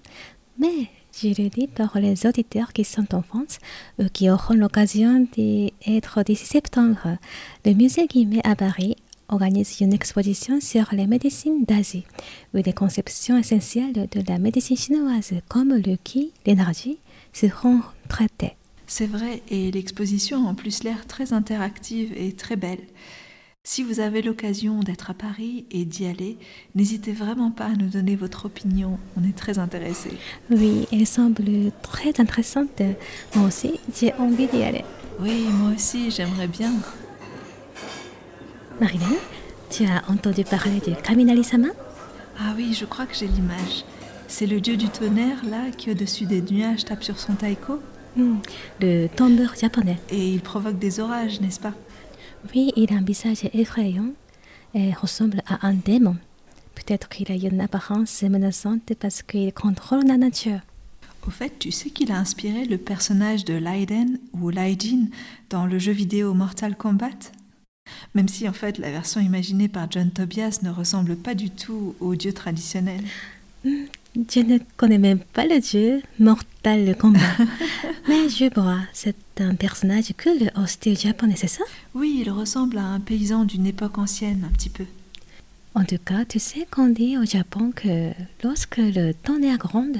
mais 0.60 0.88
je 1.20 1.28
le 1.30 1.48
dis 1.48 1.66
pour 1.66 1.90
les 1.96 2.26
auditeurs 2.26 2.72
qui 2.72 2.84
sont 2.84 3.12
en 3.12 3.22
France 3.22 3.58
ou 3.98 4.04
qui 4.12 4.30
auront 4.30 4.54
l'occasion 4.54 5.26
d'être 5.36 6.22
d'ici 6.22 6.46
septembre. 6.46 7.18
Le 7.64 7.72
musée 7.74 8.06
Guimet 8.06 8.46
à 8.46 8.54
Paris 8.54 8.94
organise 9.28 9.80
une 9.80 9.92
exposition 9.92 10.60
sur 10.60 10.88
les 10.92 11.06
médecines 11.06 11.64
d'Asie, 11.64 12.04
où 12.54 12.60
des 12.60 12.72
conceptions 12.72 13.38
essentielles 13.38 13.92
de 13.92 14.22
la 14.28 14.38
médecine 14.38 14.76
chinoise, 14.76 15.32
comme 15.48 15.74
le 15.74 15.96
qi, 15.96 16.32
l'énergie, 16.46 16.98
seront 17.32 17.80
traitées. 18.08 18.56
C'est 18.86 19.06
vrai, 19.06 19.42
et 19.50 19.70
l'exposition 19.72 20.46
a 20.46 20.50
en 20.50 20.54
plus 20.54 20.84
l'air 20.84 21.06
très 21.06 21.32
interactive 21.32 22.12
et 22.16 22.32
très 22.32 22.56
belle. 22.56 22.84
Si 23.64 23.82
vous 23.82 23.98
avez 23.98 24.22
l'occasion 24.22 24.78
d'être 24.78 25.10
à 25.10 25.14
Paris 25.14 25.66
et 25.72 25.84
d'y 25.84 26.06
aller, 26.06 26.38
n'hésitez 26.76 27.10
vraiment 27.10 27.50
pas 27.50 27.64
à 27.64 27.74
nous 27.74 27.88
donner 27.88 28.14
votre 28.14 28.46
opinion. 28.46 28.96
On 29.16 29.28
est 29.28 29.36
très 29.36 29.58
intéressés. 29.58 30.16
Oui, 30.52 30.86
elle 30.92 31.04
semble 31.04 31.72
très 31.82 32.20
intéressante. 32.20 32.80
Moi 33.34 33.48
aussi, 33.48 33.80
j'ai 33.98 34.14
envie 34.14 34.46
d'y 34.46 34.62
aller. 34.62 34.84
Oui, 35.18 35.46
moi 35.50 35.72
aussi, 35.74 36.12
j'aimerais 36.12 36.46
bien. 36.46 36.74
Marilyn, 38.80 39.16
tu 39.70 39.84
as 39.86 40.02
entendu 40.10 40.44
parler 40.44 40.80
de 40.80 40.92
Kaminari-sama 40.92 41.68
Ah 42.38 42.52
oui, 42.54 42.74
je 42.74 42.84
crois 42.84 43.06
que 43.06 43.14
j'ai 43.14 43.26
l'image. 43.26 43.84
C'est 44.28 44.46
le 44.46 44.60
dieu 44.60 44.76
du 44.76 44.88
tonnerre, 44.88 45.38
là, 45.48 45.70
qui 45.74 45.90
au-dessus 45.90 46.26
des 46.26 46.42
nuages 46.42 46.84
tape 46.84 47.02
sur 47.02 47.18
son 47.18 47.34
taiko 47.34 47.80
hmm, 48.16 48.36
Le 48.82 49.06
tombeur 49.06 49.54
japonais. 49.58 49.96
Et 50.10 50.30
il 50.30 50.42
provoque 50.42 50.78
des 50.78 51.00
orages, 51.00 51.40
n'est-ce 51.40 51.60
pas? 51.60 51.72
Oui, 52.54 52.72
il 52.76 52.92
a 52.92 52.96
un 52.96 53.02
visage 53.02 53.48
effrayant 53.54 54.10
et 54.74 54.92
ressemble 54.92 55.42
à 55.48 55.66
un 55.66 55.74
démon. 55.74 56.16
Peut-être 56.74 57.08
qu'il 57.08 57.32
a 57.32 57.34
une 57.34 57.62
apparence 57.62 58.22
menaçante 58.24 58.92
parce 59.00 59.22
qu'il 59.22 59.54
contrôle 59.54 60.06
la 60.06 60.18
nature. 60.18 60.60
Au 61.26 61.30
fait, 61.30 61.58
tu 61.58 61.72
sais 61.72 61.88
qu'il 61.88 62.12
a 62.12 62.18
inspiré 62.18 62.66
le 62.66 62.76
personnage 62.76 63.46
de 63.46 63.54
Leiden 63.54 64.18
ou 64.34 64.50
Leidin 64.50 65.06
dans 65.48 65.64
le 65.64 65.78
jeu 65.78 65.92
vidéo 65.92 66.34
Mortal 66.34 66.76
Kombat? 66.76 67.32
Même 68.16 68.28
si 68.28 68.48
en 68.48 68.52
fait 68.54 68.78
la 68.78 68.90
version 68.90 69.20
imaginée 69.20 69.68
par 69.68 69.90
John 69.90 70.10
Tobias 70.10 70.60
ne 70.62 70.70
ressemble 70.70 71.16
pas 71.16 71.34
du 71.34 71.50
tout 71.50 71.94
au 72.00 72.14
dieu 72.14 72.32
traditionnel. 72.32 73.02
Hmm, 73.62 73.84
je 74.30 74.40
ne 74.40 74.58
connais 74.78 74.96
même 74.96 75.18
pas 75.18 75.44
le 75.44 75.60
dieu 75.60 76.00
Mortal 76.18 76.96
Kombat. 76.96 77.20
Mais 78.08 78.30
je 78.30 78.52
vois, 78.54 78.80
c'est 78.94 79.16
un 79.38 79.54
personnage 79.54 80.14
cool 80.22 80.50
au 80.56 80.66
style 80.66 80.98
japonais, 80.98 81.34
c'est 81.36 81.46
ça? 81.46 81.64
Oui, 81.94 82.22
il 82.24 82.30
ressemble 82.30 82.78
à 82.78 82.84
un 82.84 83.00
paysan 83.00 83.44
d'une 83.44 83.66
époque 83.66 83.98
ancienne, 83.98 84.46
un 84.48 84.52
petit 84.52 84.70
peu. 84.70 84.86
En 85.74 85.84
tout 85.84 85.98
cas, 86.02 86.24
tu 86.24 86.38
sais 86.38 86.66
qu'on 86.70 86.88
dit 86.88 87.18
au 87.18 87.26
Japon 87.26 87.70
que 87.76 88.12
lorsque 88.42 88.78
le 88.78 89.12
tonnerre 89.12 89.58
gronde, 89.58 89.98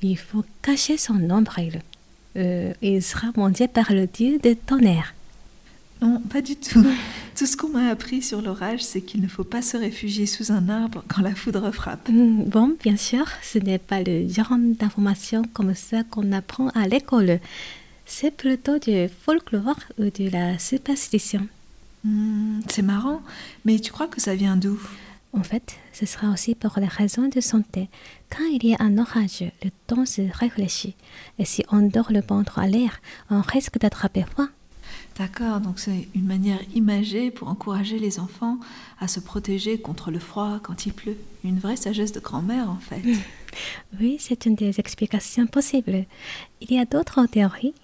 il 0.00 0.16
faut 0.16 0.46
cacher 0.62 0.96
son 0.96 1.14
nombril. 1.14 1.82
Euh, 2.36 2.72
il 2.80 3.02
sera 3.02 3.26
monté 3.36 3.68
par 3.68 3.92
le 3.92 4.06
dieu 4.06 4.38
de 4.38 4.54
tonnerre. 4.54 5.14
Non, 6.02 6.20
pas 6.20 6.40
du 6.40 6.56
tout. 6.56 6.84
Tout 7.36 7.46
ce 7.46 7.56
qu'on 7.56 7.68
m'a 7.68 7.88
appris 7.88 8.22
sur 8.22 8.42
l'orage, 8.42 8.82
c'est 8.82 9.02
qu'il 9.02 9.20
ne 9.20 9.28
faut 9.28 9.44
pas 9.44 9.62
se 9.62 9.76
réfugier 9.76 10.26
sous 10.26 10.52
un 10.52 10.68
arbre 10.68 11.04
quand 11.08 11.22
la 11.22 11.34
foudre 11.34 11.70
frappe. 11.70 12.08
Mm, 12.08 12.44
bon, 12.44 12.76
bien 12.82 12.96
sûr, 12.96 13.26
ce 13.42 13.58
n'est 13.58 13.78
pas 13.78 14.02
le 14.02 14.28
genre 14.28 14.56
d'information 14.58 15.42
comme 15.52 15.74
ça 15.74 16.02
qu'on 16.04 16.32
apprend 16.32 16.68
à 16.70 16.88
l'école. 16.88 17.40
C'est 18.06 18.30
plutôt 18.30 18.78
du 18.78 19.08
folklore 19.24 19.78
ou 19.98 20.04
de 20.04 20.30
la 20.30 20.58
superstition. 20.58 21.46
Mm, 22.04 22.60
c'est 22.68 22.82
marrant, 22.82 23.22
mais 23.64 23.78
tu 23.78 23.92
crois 23.92 24.08
que 24.08 24.20
ça 24.20 24.34
vient 24.34 24.56
d'où? 24.56 24.78
En 25.32 25.44
fait, 25.44 25.76
ce 25.92 26.06
sera 26.06 26.30
aussi 26.32 26.56
pour 26.56 26.72
les 26.78 26.88
raisons 26.88 27.28
de 27.28 27.40
santé. 27.40 27.88
Quand 28.30 28.44
il 28.44 28.66
y 28.66 28.74
a 28.74 28.78
un 28.80 28.98
orage, 28.98 29.44
le 29.62 29.70
temps 29.86 30.04
se 30.04 30.22
réfléchit. 30.38 30.96
Et 31.38 31.44
si 31.44 31.64
on 31.70 31.82
dort 31.82 32.10
le 32.10 32.20
ventre 32.20 32.58
à 32.58 32.66
l'air, 32.66 33.00
on 33.30 33.40
risque 33.40 33.78
d'attraper 33.78 34.24
froid. 34.24 34.48
D'accord, 35.16 35.60
donc 35.60 35.78
c'est 35.78 36.08
une 36.14 36.24
manière 36.24 36.60
imagée 36.74 37.30
pour 37.30 37.48
encourager 37.48 37.98
les 37.98 38.20
enfants 38.20 38.58
à 39.00 39.08
se 39.08 39.20
protéger 39.20 39.78
contre 39.78 40.10
le 40.10 40.18
froid 40.18 40.60
quand 40.62 40.86
il 40.86 40.92
pleut. 40.92 41.16
Une 41.44 41.58
vraie 41.58 41.76
sagesse 41.76 42.12
de 42.12 42.20
grand-mère 42.20 42.70
en 42.70 42.78
fait. 42.78 43.02
Oui, 44.00 44.16
c'est 44.20 44.46
une 44.46 44.54
des 44.54 44.78
explications 44.78 45.48
possibles. 45.48 46.04
Il 46.60 46.72
y 46.72 46.78
a 46.78 46.84
d'autres 46.84 47.26
théories. 47.26 47.74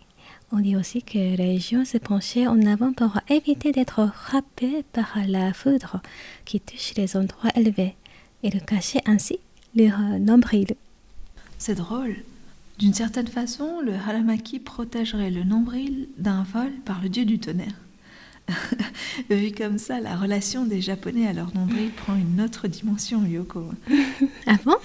On 0.52 0.60
dit 0.60 0.76
aussi 0.76 1.02
que 1.02 1.36
les 1.36 1.58
gens 1.58 1.84
se 1.84 1.98
penchaient 1.98 2.46
en 2.46 2.62
avant 2.66 2.92
pour 2.92 3.18
éviter 3.28 3.72
d'être 3.72 4.08
frappés 4.14 4.84
par 4.92 5.18
la 5.26 5.52
foudre 5.52 6.00
qui 6.44 6.60
touche 6.60 6.94
les 6.96 7.16
endroits 7.16 7.50
élevés 7.56 7.96
et 8.44 8.50
de 8.50 8.60
cacher 8.60 9.00
ainsi 9.06 9.40
leur 9.74 9.98
nombril. 10.20 10.68
C'est 11.58 11.74
drôle. 11.74 12.14
D'une 12.78 12.92
certaine 12.92 13.26
façon, 13.26 13.80
le 13.80 13.94
haramaki 13.94 14.58
protégerait 14.58 15.30
le 15.30 15.44
nombril 15.44 16.08
d'un 16.18 16.42
vol 16.42 16.70
par 16.84 17.00
le 17.02 17.08
dieu 17.08 17.24
du 17.24 17.38
tonnerre. 17.38 17.72
Vu 19.30 19.50
comme 19.52 19.78
ça, 19.78 19.98
la 19.98 20.14
relation 20.14 20.66
des 20.66 20.82
Japonais 20.82 21.26
à 21.26 21.32
leur 21.32 21.54
nombril 21.54 21.90
prend 21.90 22.14
une 22.14 22.40
autre 22.40 22.68
dimension, 22.68 23.24
Yoko. 23.24 23.70
ah 24.46 24.56
bon? 24.64 24.76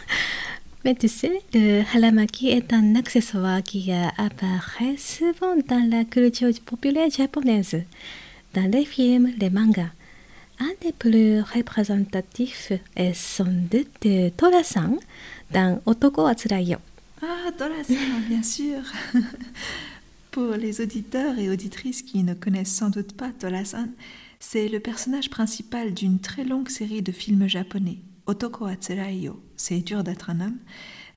Mais 0.86 0.96
tu 0.96 1.10
sais, 1.10 1.42
le 1.54 1.82
haramaki 1.82 2.48
est 2.48 2.72
un 2.74 2.96
accessoire 2.96 3.62
qui 3.62 3.92
apparaît 3.92 4.98
souvent 4.98 5.56
dans 5.68 5.88
la 5.90 6.06
culture 6.06 6.50
populaire 6.66 7.10
japonaise, 7.10 7.84
dans 8.54 8.72
les 8.72 8.86
films, 8.86 9.32
les 9.38 9.50
mangas. 9.50 9.92
Un 10.60 10.72
des 10.82 10.94
plus 10.94 11.42
représentatifs 11.42 12.72
est 12.96 13.14
sans 13.14 13.46
doute 13.46 14.08
Tora-san 14.38 14.98
dans 15.52 15.82
Otoko 15.86 16.26
Atsurayo. 16.26 16.78
Ah, 17.24 17.52
Dora-san, 17.58 18.22
bien 18.28 18.42
sûr. 18.42 18.80
Pour 20.32 20.54
les 20.54 20.82
auditeurs 20.82 21.38
et 21.38 21.50
auditrices 21.50 22.02
qui 22.02 22.24
ne 22.24 22.34
connaissent 22.34 22.74
sans 22.74 22.90
doute 22.90 23.14
pas 23.14 23.32
Dora-san, 23.40 23.92
c'est 24.40 24.68
le 24.68 24.80
personnage 24.80 25.30
principal 25.30 25.94
d'une 25.94 26.20
très 26.20 26.44
longue 26.44 26.70
série 26.70 27.04
de 27.04 27.12
films 27.12 27.48
japonais, 27.48 27.98
Otoko 28.26 28.66
Atsuraiyo, 28.66 29.40
c'est 29.56 29.82
dur 29.82 30.04
d'être 30.04 30.32
un 30.32 30.42
homme, 30.42 30.58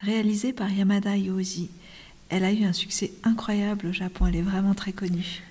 réalisé 0.00 0.52
par 0.52 0.70
Yamada 0.70 1.16
Yoji. 1.16 1.70
Elle 2.28 2.44
a 2.44 2.52
eu 2.52 2.64
un 2.64 2.72
succès 2.74 3.12
incroyable 3.22 3.86
au 3.86 3.92
Japon, 3.92 4.26
elle 4.26 4.36
est 4.36 4.42
vraiment 4.42 4.74
très 4.74 4.92
connue. 4.92 5.42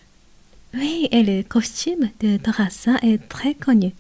Oui, 0.76 1.08
et 1.12 1.24
le 1.24 1.42
costume 1.44 2.10
de 2.20 2.38
Dora-san 2.38 2.98
est 3.02 3.28
très 3.28 3.56
connu. 3.56 3.92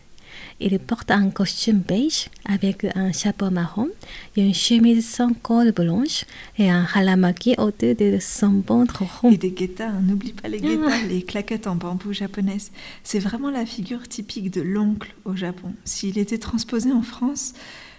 Il 0.60 0.78
porte 0.80 1.12
un 1.12 1.30
costume 1.30 1.80
beige 1.80 2.30
avec 2.46 2.86
un 2.96 3.12
chapeau 3.12 3.50
marron, 3.50 3.90
une 4.38 4.54
chemise 4.54 5.08
sans 5.08 5.34
col 5.34 5.72
blanche 5.72 6.25
et 6.58 6.70
un 6.70 6.88
halamaki 6.94 7.56
autour 7.58 7.96
de 7.96 8.18
son 8.22 8.63
ventre 8.66 9.04
rond. 9.04 9.32
Et 9.32 9.38
des 9.38 9.52
guettas, 9.52 9.92
n'oublie 10.02 10.34
pas 10.34 10.48
les 10.48 10.60
guettas, 10.60 10.88
ah. 10.90 11.08
les 11.08 11.22
claquettes 11.24 11.68
en 11.68 11.75
bambou 11.75 12.13
japonaises. 12.13 12.72
C'est 13.04 13.20
vraiment 13.20 13.50
la 13.50 13.66
figure 13.66 14.08
typique 14.08 14.52
de 14.52 14.62
l'oncle 14.62 15.13
au 15.25 15.36
Japon. 15.36 15.74
S'il 15.86 16.18
était 16.18 16.38
transposé 16.38 16.92
en 16.92 17.02
France, 17.02 17.54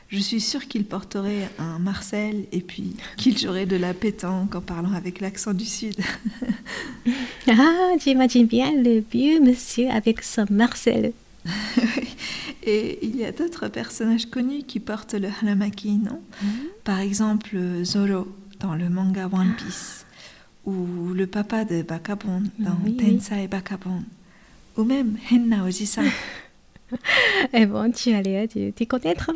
Je 0.09 0.21
suis 0.21 0.41
sûre 0.41 0.69
qu'il 0.69 0.85
porterait 0.85 1.49
un 1.59 1.79
Marcel 1.79 2.45
et 2.53 2.61
puis 2.61 2.95
qu'il 3.17 3.37
jouerait 3.37 3.67
de 3.67 3.75
la 3.77 3.95
pétanque 3.95 4.55
en 4.55 4.61
parlant 4.61 4.93
avec 4.93 5.21
l'accent 5.21 5.55
du 5.55 5.65
Sud. 5.65 5.97
ah, 7.49 7.93
j'imagine 7.99 8.47
bien 8.47 8.71
le 8.71 9.03
vieux 9.11 9.41
monsieur 9.41 9.89
avec 9.91 10.23
son 10.23 10.47
Marcel. 10.51 11.13
et 12.63 12.99
il 13.03 13.17
y 13.17 13.25
a 13.25 13.33
d'autres 13.33 13.69
personnages 13.69 14.27
connus 14.27 14.63
qui 14.63 14.81
portent 14.81 15.15
le 15.15 15.29
haramaki, 15.29 15.93
non? 15.93 16.21
Mm. 16.43 16.47
Par 16.85 17.01
exemple, 17.01 17.57
Zoro 17.85 18.29
dans 18.61 18.75
le 18.75 18.89
manga 18.89 19.29
One 19.31 19.55
Piece, 19.57 20.07
ou 20.65 21.13
le 21.15 21.27
papa 21.27 21.65
de 21.65 21.83
Bakabon 21.83 22.43
dans 22.59 22.77
Tensai 22.99 23.47
Bakabon, 23.49 24.03
ou 24.77 24.85
même 24.85 25.17
Henna 25.31 25.65
Oji-san. 25.65 26.07
Et 27.53 27.67
bon, 27.67 27.91
tu 27.91 28.11
de 28.11 28.71
t'y 28.71 28.87
connaître. 28.87 29.31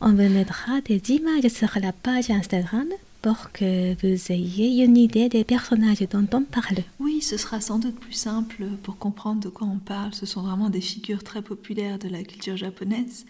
On 0.00 0.10
vous 0.10 0.28
mettra 0.28 0.80
des 0.80 1.02
images 1.10 1.50
sur 1.50 1.70
la 1.82 1.92
page 1.92 2.30
Instagram 2.30 2.86
pour 3.22 3.52
que 3.52 3.94
vous 3.94 4.32
ayez 4.32 4.84
une 4.84 4.96
idée 4.96 5.28
des 5.28 5.44
personnages 5.44 6.00
dont 6.10 6.26
on 6.32 6.42
parle. 6.42 6.84
Oui, 7.00 7.20
ce 7.20 7.36
sera 7.36 7.60
sans 7.60 7.78
doute 7.78 7.98
plus 7.98 8.12
simple 8.12 8.66
pour 8.82 8.98
comprendre 8.98 9.40
de 9.40 9.48
quoi 9.48 9.66
on 9.66 9.78
parle. 9.78 10.14
Ce 10.14 10.26
sont 10.26 10.42
vraiment 10.42 10.70
des 10.70 10.80
figures 10.80 11.24
très 11.24 11.42
populaires 11.42 11.98
de 11.98 12.08
la 12.08 12.22
culture 12.22 12.56
japonaise. 12.56 13.26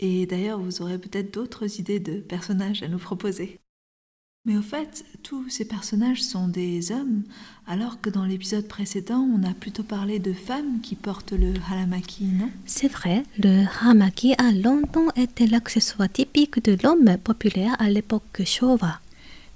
Et 0.00 0.26
d'ailleurs, 0.26 0.58
vous 0.58 0.82
aurez 0.82 0.98
peut-être 0.98 1.32
d'autres 1.32 1.78
idées 1.78 2.00
de 2.00 2.14
personnages 2.20 2.82
à 2.82 2.88
nous 2.88 2.98
proposer. 2.98 3.58
Mais 4.44 4.56
au 4.56 4.62
fait, 4.62 5.04
tous 5.22 5.48
ces 5.48 5.64
personnages 5.64 6.20
sont 6.20 6.48
des 6.48 6.90
hommes, 6.90 7.22
alors 7.68 8.00
que 8.00 8.10
dans 8.10 8.24
l'épisode 8.24 8.66
précédent, 8.66 9.20
on 9.20 9.44
a 9.48 9.54
plutôt 9.54 9.84
parlé 9.84 10.18
de 10.18 10.32
femmes 10.32 10.80
qui 10.82 10.96
portent 10.96 11.30
le 11.30 11.54
haramaki, 11.70 12.24
non? 12.24 12.50
C'est 12.66 12.90
vrai, 12.90 13.22
le 13.38 13.64
haramaki 13.64 14.34
a 14.38 14.50
longtemps 14.50 15.10
été 15.14 15.46
l'accessoire 15.46 16.10
typique 16.10 16.64
de 16.64 16.76
l'homme 16.82 17.18
populaire 17.22 17.76
à 17.78 17.88
l'époque 17.88 18.42
Showa. 18.44 18.98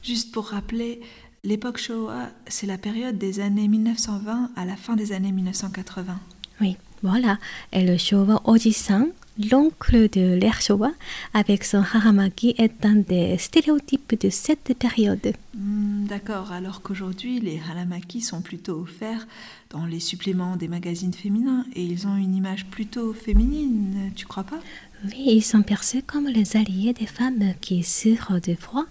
Juste 0.06 0.30
pour 0.30 0.46
rappeler, 0.46 1.00
l'époque 1.42 1.78
Showa, 1.78 2.30
c'est 2.46 2.68
la 2.68 2.78
période 2.78 3.18
des 3.18 3.40
années 3.40 3.66
1920 3.66 4.50
à 4.54 4.64
la 4.64 4.76
fin 4.76 4.94
des 4.94 5.10
années 5.10 5.32
1980. 5.32 6.20
Oui, 6.60 6.76
voilà. 7.02 7.38
Et 7.72 7.84
le 7.84 7.96
Showa 7.98 8.40
Oji-san, 8.44 9.08
l'oncle 9.50 10.08
de 10.08 10.36
l'ère 10.36 10.60
Showa, 10.60 10.92
avec 11.34 11.64
son 11.64 11.78
haramaki, 11.78 12.54
est 12.56 12.86
un 12.86 12.94
des 12.94 13.36
stéréotypes 13.36 14.20
de 14.20 14.30
cette 14.30 14.78
période. 14.78 15.32
Hmm, 15.54 16.06
d'accord, 16.06 16.52
alors 16.52 16.82
qu'aujourd'hui, 16.82 17.40
les 17.40 17.60
haramaki 17.68 18.20
sont 18.20 18.42
plutôt 18.42 18.82
offerts 18.82 19.26
dans 19.70 19.86
les 19.86 19.98
suppléments 19.98 20.54
des 20.54 20.68
magazines 20.68 21.14
féminins 21.14 21.64
et 21.74 21.82
ils 21.82 22.06
ont 22.06 22.14
une 22.14 22.36
image 22.36 22.66
plutôt 22.66 23.12
féminine, 23.12 24.12
tu 24.14 24.24
crois 24.24 24.44
pas? 24.44 24.60
Oui, 25.04 25.24
ils 25.26 25.42
sont 25.42 25.62
perçus 25.62 26.02
comme 26.02 26.28
les 26.28 26.56
alliés 26.56 26.92
des 26.92 27.06
femmes 27.06 27.54
qui 27.60 27.82
souffrent 27.82 28.40
de 28.40 28.54
froid, 28.54 28.86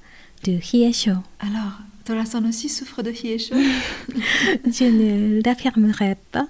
de 0.45 0.59
hiesho. 0.61 1.11
Alors, 1.39 1.79
Tora-san 2.05 2.45
aussi 2.45 2.69
souffre 2.69 3.01
de 3.01 3.11
hiesho? 3.11 3.55
Je 4.65 4.85
ne 4.85 5.41
l'affirmerai 5.43 6.17
pas. 6.31 6.47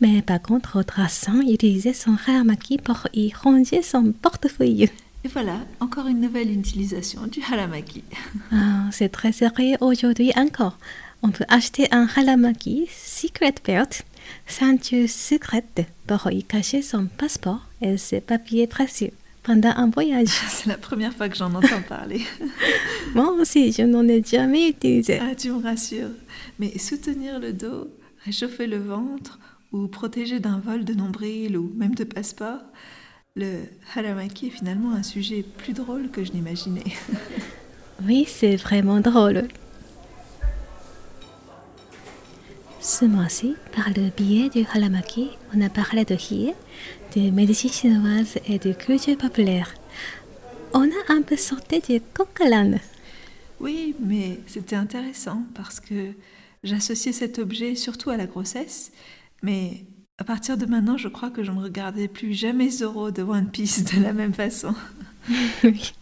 Mais 0.00 0.22
par 0.22 0.40
contre, 0.40 0.82
Traçant 0.82 1.40
utilisait 1.40 1.92
son 1.92 2.16
haramaki 2.26 2.78
pour 2.78 3.08
y 3.12 3.32
ranger 3.32 3.82
son 3.82 4.12
portefeuille. 4.12 4.88
Et 5.24 5.28
voilà, 5.28 5.58
encore 5.80 6.06
une 6.06 6.20
nouvelle 6.20 6.50
utilisation 6.50 7.26
du 7.26 7.40
haramaki. 7.42 8.04
Ah, 8.52 8.88
c'est 8.92 9.10
très 9.10 9.32
sérieux 9.32 9.76
aujourd'hui 9.80 10.32
encore. 10.36 10.78
On 11.22 11.30
peut 11.30 11.44
acheter 11.48 11.86
un 11.92 12.08
haramaki 12.16 12.86
Secret 12.90 13.54
Belt, 13.64 14.04
ceinture 14.46 15.08
secrète, 15.08 15.86
pour 16.06 16.30
y 16.30 16.44
cacher 16.44 16.82
son 16.82 17.06
passeport 17.06 17.66
et 17.80 17.96
ses 17.96 18.20
papiers 18.20 18.66
précieux 18.66 19.12
pendant 19.42 19.70
un 19.70 19.90
voyage. 19.90 20.28
C'est 20.48 20.68
la 20.68 20.78
première 20.78 21.12
fois 21.12 21.28
que 21.28 21.36
j'en 21.36 21.54
entends 21.54 21.82
parler. 21.88 22.22
Moi 23.14 23.30
aussi, 23.32 23.72
je 23.72 23.82
n'en 23.82 24.06
ai 24.08 24.22
jamais 24.22 24.68
utilisé. 24.70 25.18
Ah, 25.20 25.34
tu 25.34 25.50
me 25.50 25.62
rassures. 25.62 26.10
Mais 26.58 26.78
soutenir 26.78 27.38
le 27.38 27.52
dos, 27.52 27.88
réchauffer 28.24 28.66
le 28.66 28.78
ventre, 28.78 29.38
ou 29.72 29.88
protégé 29.88 30.38
d'un 30.38 30.58
vol 30.58 30.84
de 30.84 30.94
nombril 30.94 31.56
ou 31.56 31.72
même 31.74 31.94
de 31.94 32.04
passeport, 32.04 32.60
le 33.34 33.60
haramaki 33.96 34.48
est 34.48 34.50
finalement 34.50 34.92
un 34.92 35.02
sujet 35.02 35.42
plus 35.42 35.72
drôle 35.72 36.10
que 36.10 36.22
je 36.22 36.32
n'imaginais. 36.32 36.84
oui, 38.06 38.26
c'est 38.28 38.56
vraiment 38.56 39.00
drôle. 39.00 39.48
Ce 42.80 43.04
mois-ci, 43.04 43.54
par 43.74 43.88
le 43.90 44.10
biais 44.10 44.50
du 44.50 44.66
haramaki, 44.66 45.30
on 45.54 45.60
a 45.62 45.70
parlé 45.70 46.04
de 46.04 46.14
hie, 46.14 46.52
de 47.16 47.30
médecine 47.30 47.70
chinoise 47.70 48.38
et 48.46 48.58
de 48.58 48.72
culture 48.72 49.16
populaire. 49.16 49.74
On 50.72 50.84
a 50.84 51.12
un 51.12 51.22
peu 51.22 51.36
sorti 51.36 51.80
du 51.80 52.00
coq 52.14 52.42
Oui, 53.60 53.94
mais 54.00 54.40
c'était 54.46 54.76
intéressant 54.76 55.42
parce 55.54 55.80
que 55.80 56.12
j'associais 56.62 57.12
cet 57.12 57.38
objet 57.38 57.74
surtout 57.74 58.10
à 58.10 58.16
la 58.16 58.26
grossesse 58.26 58.92
mais 59.42 59.84
à 60.18 60.24
partir 60.24 60.56
de 60.56 60.66
maintenant, 60.66 60.96
je 60.96 61.08
crois 61.08 61.30
que 61.30 61.42
je 61.42 61.50
ne 61.50 61.60
regardais 61.60 62.08
plus 62.08 62.32
jamais 62.32 62.70
Zoro 62.70 63.10
de 63.10 63.22
One 63.22 63.50
Piece 63.50 63.84
de 63.84 64.00
la 64.00 64.12
même 64.12 64.32
façon. 64.32 64.74
oui. 65.64 65.92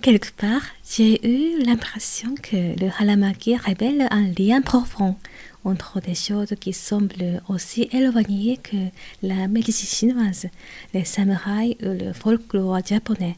Quelque 0.00 0.32
part, 0.32 0.62
j'ai 0.88 1.26
eu 1.26 1.62
l'impression 1.62 2.34
que 2.42 2.56
le 2.56 2.90
Halamaki 2.98 3.56
révèle 3.56 4.08
un 4.10 4.28
lien 4.38 4.62
profond 4.62 5.16
entre 5.64 6.00
des 6.00 6.14
choses 6.14 6.54
qui 6.58 6.72
semblent 6.72 7.42
aussi 7.48 7.88
éloignées 7.92 8.58
que 8.58 8.76
la 9.22 9.48
médecine 9.48 9.88
chinoise, 9.88 10.46
les 10.94 11.04
samouraïs 11.04 11.76
ou 11.82 11.88
le 11.88 12.12
folklore 12.12 12.84
japonais. 12.84 13.36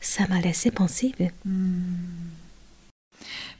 Ça 0.00 0.26
m'a 0.28 0.40
laissé 0.40 0.70
pensive. 0.70 1.30
Hmm. 1.44 1.82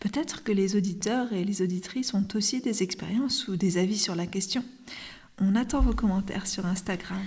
Peut-être 0.00 0.44
que 0.44 0.52
les 0.52 0.76
auditeurs 0.76 1.32
et 1.32 1.44
les 1.44 1.62
auditrices 1.62 2.14
ont 2.14 2.26
aussi 2.34 2.60
des 2.60 2.82
expériences 2.82 3.48
ou 3.48 3.56
des 3.56 3.78
avis 3.78 3.98
sur 3.98 4.14
la 4.14 4.26
question. 4.26 4.62
On 5.40 5.54
attend 5.56 5.80
vos 5.80 5.94
commentaires 5.94 6.46
sur 6.46 6.66
Instagram. 6.66 7.22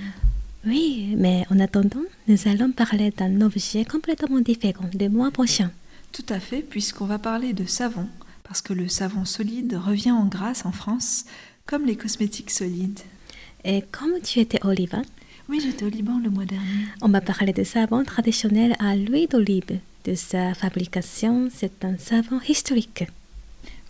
Oui, 0.65 1.15
mais 1.17 1.45
en 1.49 1.59
attendant, 1.59 2.03
nous 2.27 2.37
allons 2.47 2.71
parler 2.71 3.11
d'un 3.11 3.41
objet 3.41 3.85
complètement 3.85 4.41
différent 4.41 4.89
le 4.99 5.07
mois 5.07 5.31
prochain. 5.31 5.71
Tout 6.11 6.25
à 6.29 6.39
fait, 6.39 6.61
puisqu'on 6.61 7.05
va 7.05 7.19
parler 7.19 7.53
de 7.53 7.65
savon, 7.65 8.07
parce 8.49 8.63
que 8.63 8.73
le 8.73 8.87
savon 8.87 9.25
solide 9.25 9.75
revient 9.75 10.11
en 10.11 10.25
grâce 10.25 10.65
en 10.65 10.71
France, 10.71 11.25
comme 11.67 11.85
les 11.85 11.95
cosmétiques 11.95 12.49
solides. 12.49 12.99
Et 13.63 13.83
comme 13.91 14.19
tu 14.23 14.39
étais 14.39 14.65
au 14.65 14.71
Liban? 14.71 15.03
Oui, 15.47 15.61
j'étais 15.63 15.85
au 15.85 15.89
Liban 15.89 16.17
le 16.17 16.31
mois 16.31 16.45
dernier. 16.45 16.87
On 17.03 17.09
va 17.09 17.21
parler 17.21 17.53
de 17.53 17.63
savon 17.63 18.03
traditionnel 18.03 18.75
à 18.79 18.95
l'huile 18.95 19.27
d'olive 19.27 19.79
de 20.05 20.15
sa 20.15 20.55
fabrication, 20.55 21.49
c'est 21.53 21.85
un 21.85 21.99
savon 21.99 22.39
historique. 22.47 23.03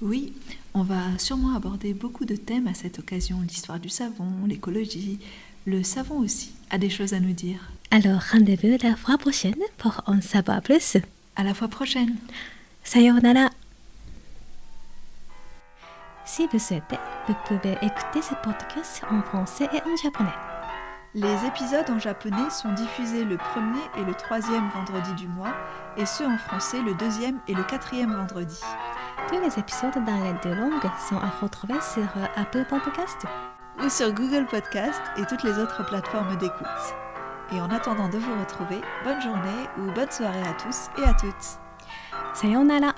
Oui, 0.02 0.34
on 0.74 0.84
va 0.84 1.18
sûrement 1.20 1.56
aborder 1.56 1.94
beaucoup 1.94 2.26
de 2.26 2.36
thèmes 2.36 2.68
à 2.68 2.74
cette 2.74 3.00
occasion, 3.00 3.40
l'histoire 3.48 3.80
du 3.80 3.90
savon, 3.90 4.28
l'écologie, 4.46 5.20
le 5.66 5.84
savon 5.84 6.20
aussi 6.20 6.52
a 6.70 6.78
des 6.78 6.90
choses 6.90 7.14
à 7.14 7.22
nous 7.22 7.34
dire. 7.34 7.72
Alors 7.92 8.22
rendez-vous 8.34 8.78
la 8.84 8.98
fois 8.98 9.18
prochaine 9.18 9.56
pour 9.78 10.02
en 10.06 10.20
savoir 10.20 10.62
plus. 10.62 10.98
À 11.38 11.46
la 11.46 11.54
fois 11.54 11.70
prochaine. 11.70 12.18
Sayonara. 12.84 13.52
Si 16.40 16.48
vous 16.48 16.58
souhaitez, 16.58 16.98
vous 17.28 17.36
pouvez 17.44 17.74
écouter 17.82 18.22
ce 18.22 18.34
podcast 18.36 19.04
en 19.12 19.22
français 19.22 19.68
et 19.74 19.82
en 19.82 19.96
japonais. 20.02 20.30
Les 21.14 21.46
épisodes 21.46 21.90
en 21.90 22.00
japonais 22.00 22.50
sont 22.50 22.72
diffusés 22.72 23.26
le 23.26 23.36
premier 23.36 23.82
et 23.98 24.06
le 24.06 24.14
troisième 24.14 24.70
vendredi 24.70 25.14
du 25.16 25.28
mois, 25.28 25.54
et 25.98 26.06
ceux 26.06 26.26
en 26.26 26.38
français 26.38 26.82
le 26.82 26.94
deuxième 26.94 27.42
et 27.50 27.54
le 27.54 27.64
quatrième 27.64 28.14
vendredi. 28.14 28.58
Tous 29.28 29.38
les 29.42 29.60
épisodes 29.60 30.06
dans 30.06 30.24
les 30.24 30.32
deux 30.42 30.56
langues 30.56 30.90
sont 31.10 31.18
à 31.18 31.30
retrouver 31.42 31.82
sur 31.82 32.08
Apple 32.38 32.64
Podcast 32.70 33.26
ou 33.84 33.90
sur 33.90 34.14
Google 34.14 34.46
Podcast 34.46 35.02
et 35.18 35.26
toutes 35.26 35.44
les 35.44 35.60
autres 35.60 35.86
plateformes 35.86 36.38
d'écoute. 36.38 36.96
Et 37.52 37.60
en 37.60 37.70
attendant 37.70 38.08
de 38.08 38.18
vous 38.18 38.40
retrouver, 38.40 38.80
bonne 39.04 39.22
journée 39.22 39.68
ou 39.78 39.92
bonne 39.92 40.10
soirée 40.10 40.48
à 40.48 40.54
tous 40.54 40.88
et 41.02 41.04
à 41.04 41.14
toutes. 41.16 41.60
Sayonara 42.34 42.94